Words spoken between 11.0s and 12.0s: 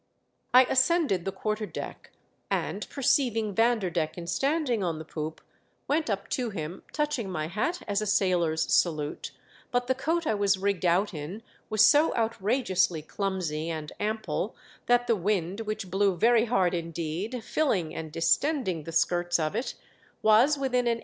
in was